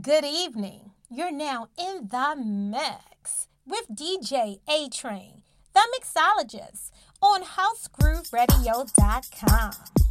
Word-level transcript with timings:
Good 0.00 0.24
evening. 0.24 0.92
You're 1.10 1.30
now 1.30 1.68
in 1.78 2.08
the 2.08 2.34
mix 2.34 3.48
with 3.66 3.84
DJ 3.94 4.60
A 4.66 4.88
Train, 4.88 5.42
the 5.74 5.86
mixologist, 6.00 6.90
on 7.20 7.42
HouseGrooveRadio.com. 7.42 10.01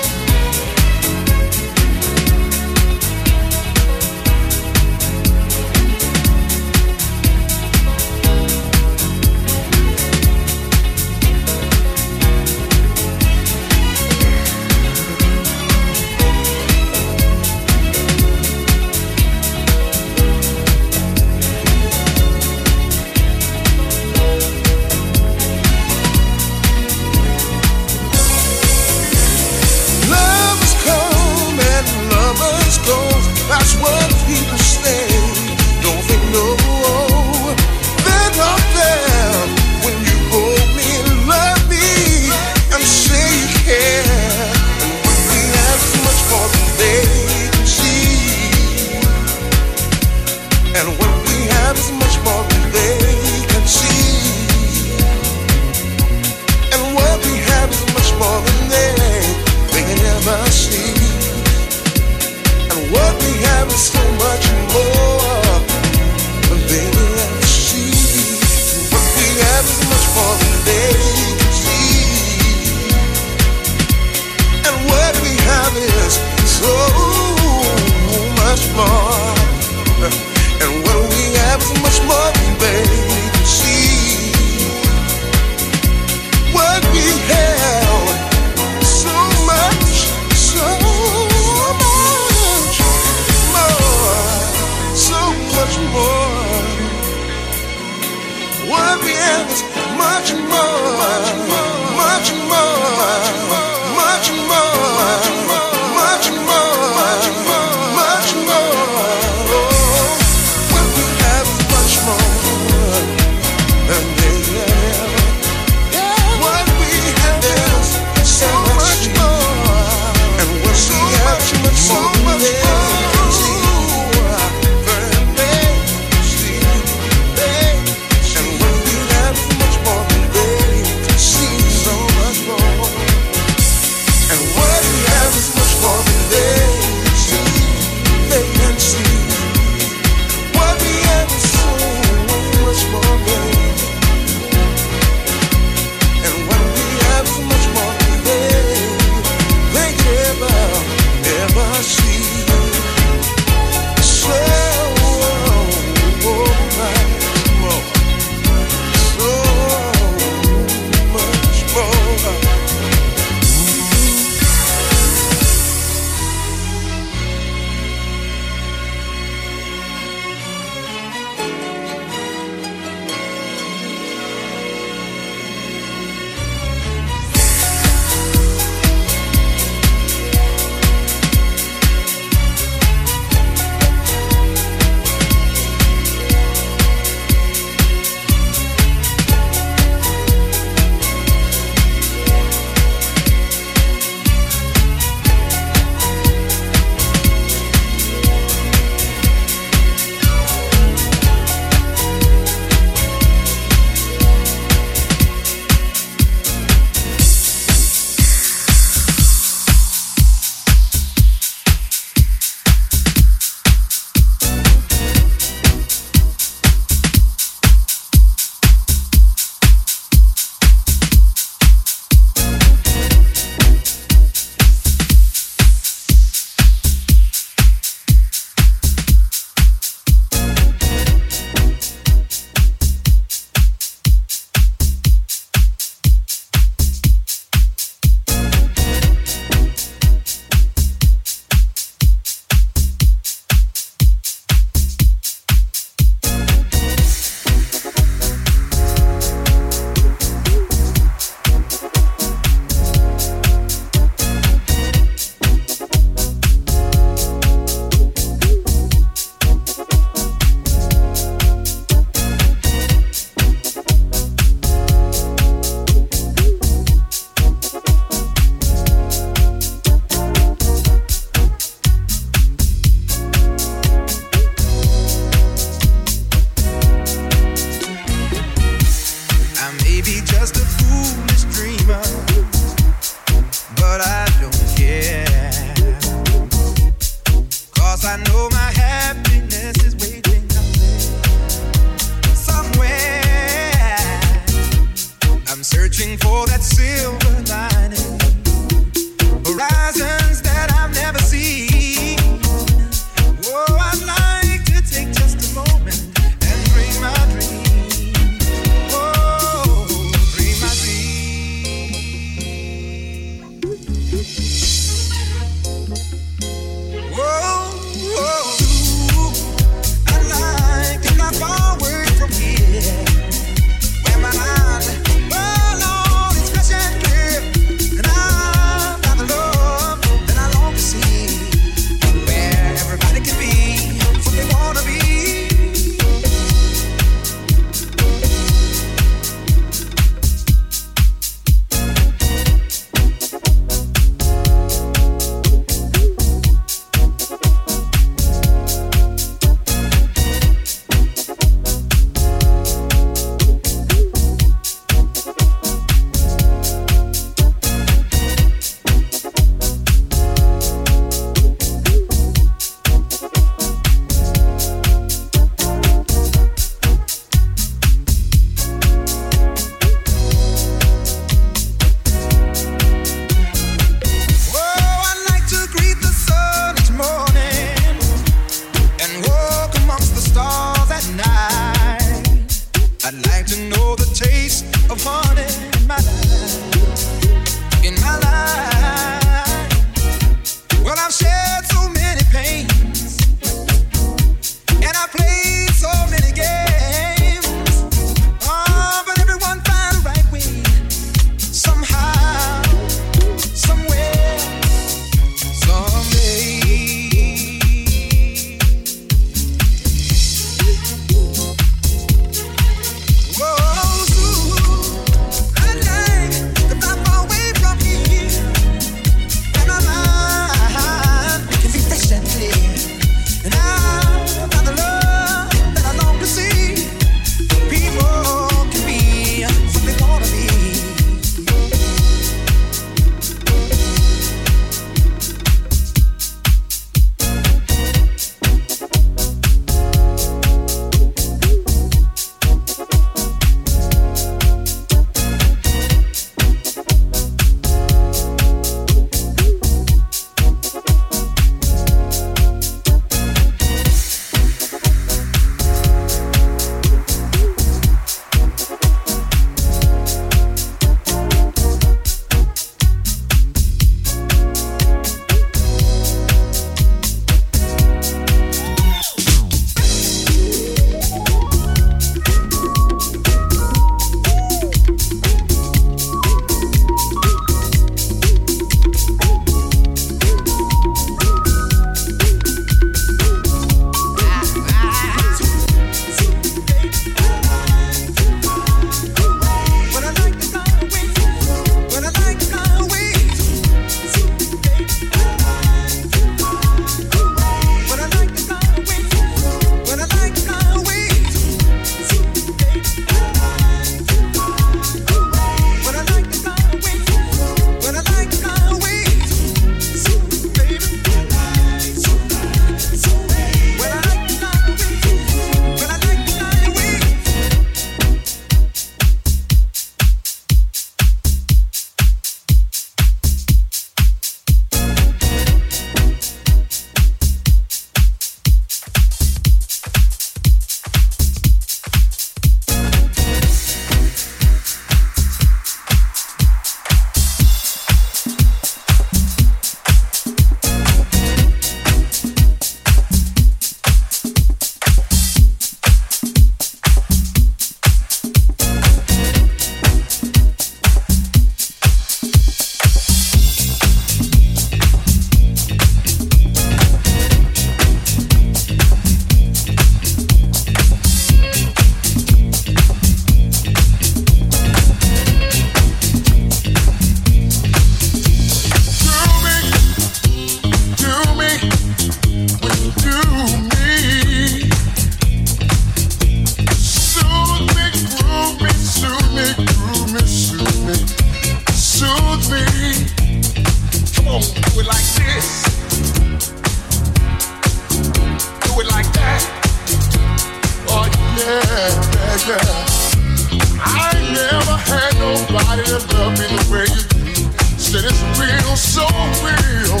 the 595.76 596.72
way 596.72 596.86
you 596.88 597.02
do. 597.12 598.76
So 598.76 599.04
real. 599.44 600.00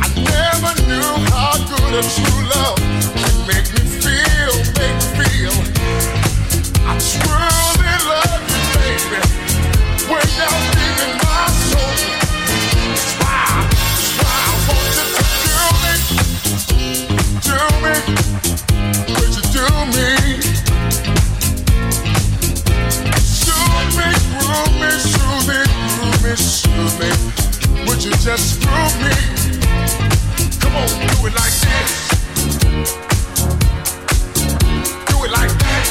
I 0.00 0.08
never 0.14 0.72
knew 0.86 1.10
how 1.32 1.56
good 1.66 2.04
true 2.04 2.42
love 2.54 2.78
make 3.48 3.72
me. 3.72 3.77
just 28.28 28.60
prove 28.60 28.94
me. 29.00 29.14
Come 30.60 30.76
on, 30.76 30.88
do 31.08 31.26
it 31.28 31.32
like 31.32 31.56
this. 31.64 31.92
Do 35.08 35.16
it 35.24 35.32
like 35.32 35.54
that. 35.64 35.86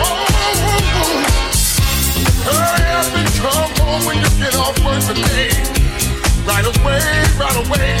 Oh, 0.00 0.24
whoa, 0.32 0.52
whoa, 0.64 0.80
whoa. 0.96 1.20
Hurry 2.48 2.86
up 2.96 3.12
and 3.20 3.28
come 3.44 3.72
home 3.76 4.02
when 4.06 4.16
you 4.24 4.30
get 4.40 4.56
off 4.56 4.72
work 4.86 5.04
today. 5.04 5.52
Right 6.48 6.64
away, 6.64 7.04
right 7.36 7.58
away. 7.68 7.92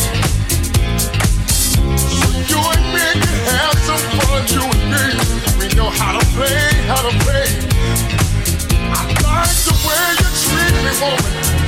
So 2.00 2.28
you 2.48 2.60
and 2.64 2.84
me 2.96 3.06
can 3.24 3.38
have 3.52 3.76
some 3.84 4.04
fun, 4.24 4.48
you 4.48 4.64
and 4.64 4.84
me. 4.88 5.04
We 5.60 5.68
know 5.76 5.90
how 5.90 6.18
to 6.18 6.24
play, 6.32 6.64
how 6.88 7.02
to 7.04 7.12
play. 7.24 7.44
I 8.96 9.04
like 9.20 9.52
the 9.68 9.74
way 9.84 10.04
you 10.16 10.28
treat 10.40 10.72
me, 10.82 10.92
woman. 11.02 11.67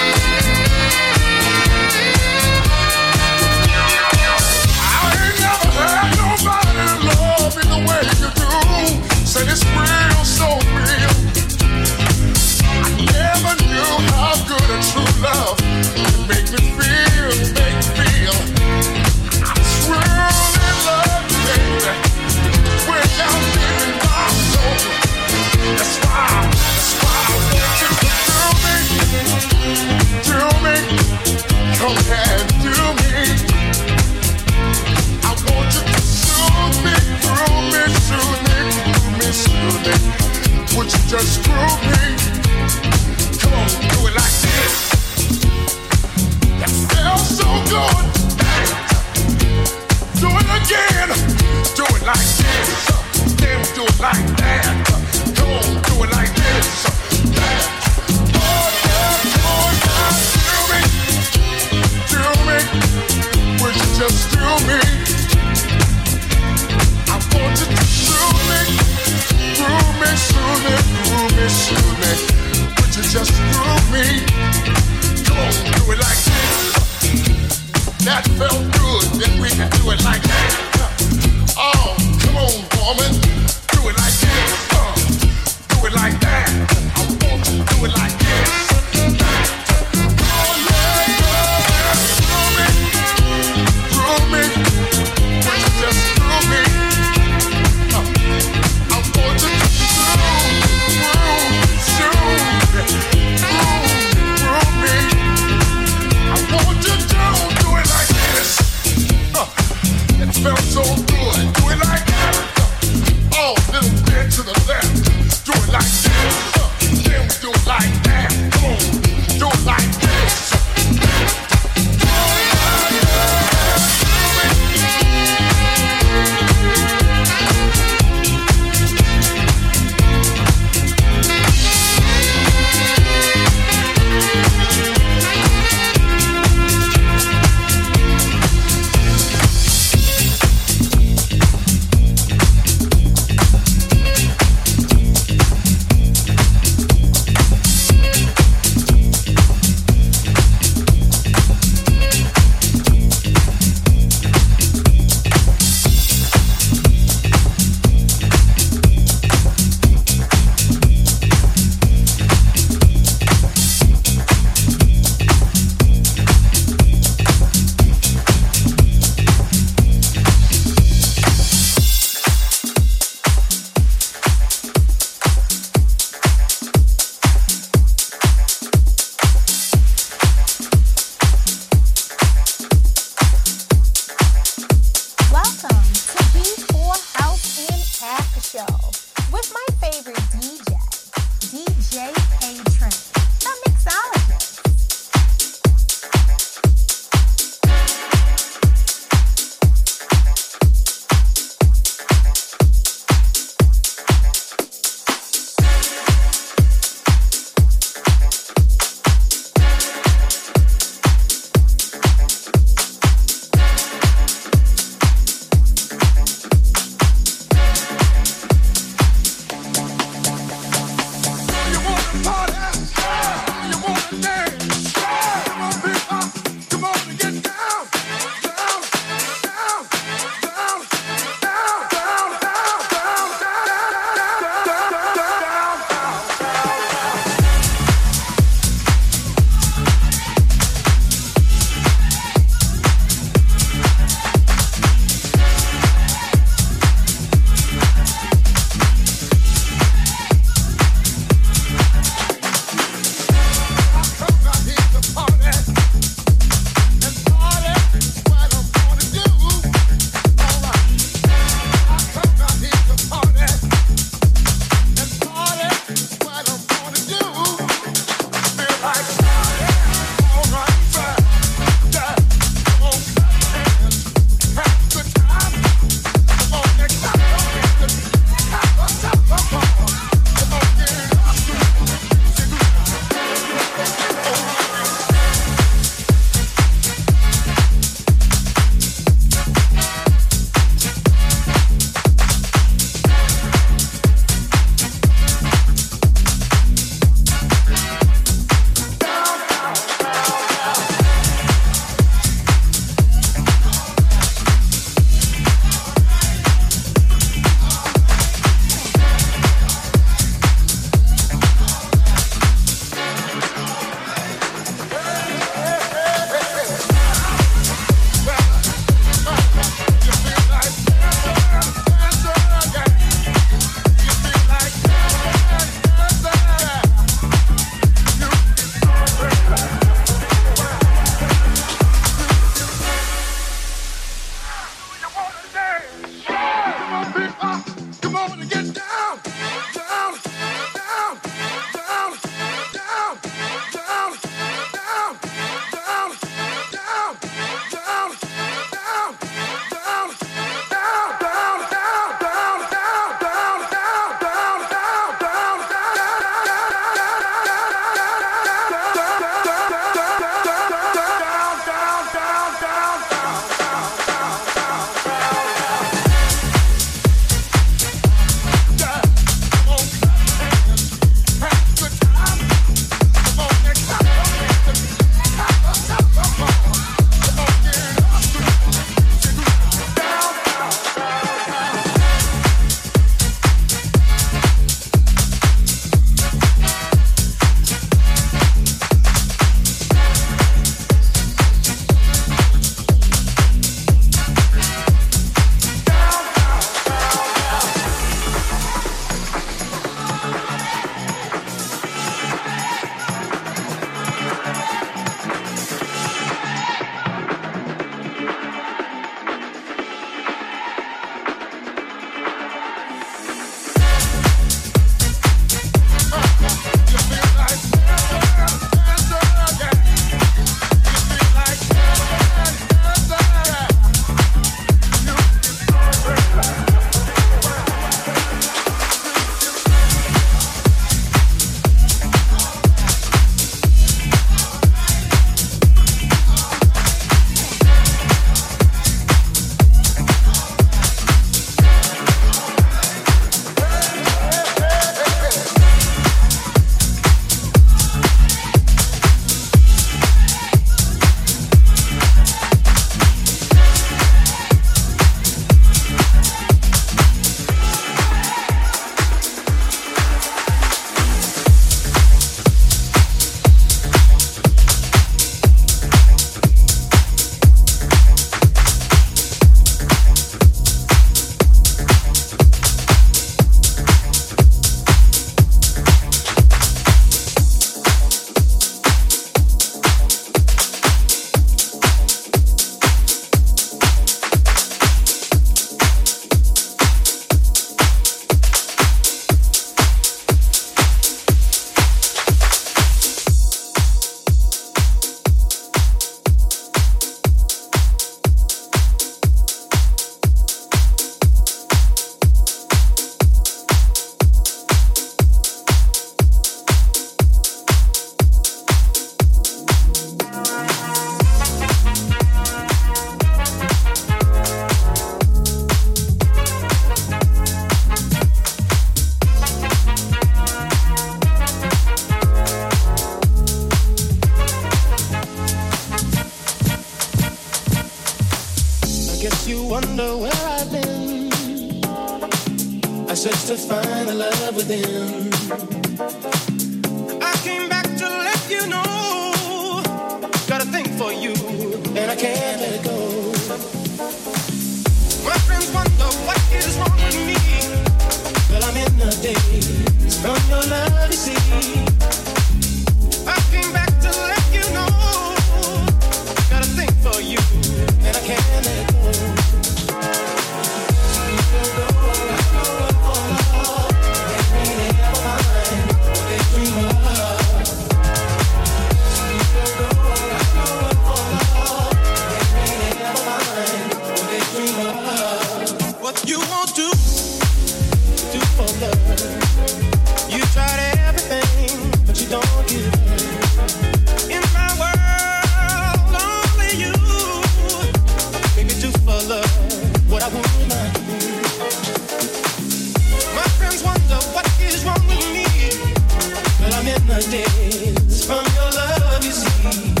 Days 597.29 598.25
from 598.25 598.43
your 598.55 598.71
love, 598.71 599.23
you 599.23 599.31
see. 599.31 600.00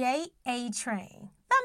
DJ 0.00 0.28
A 0.46 0.70
Train, 0.70 1.28
the 1.50 1.56